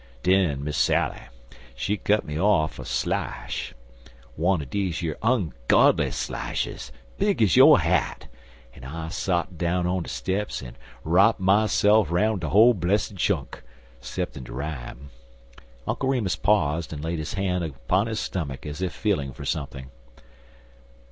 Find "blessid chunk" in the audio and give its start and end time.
12.73-13.61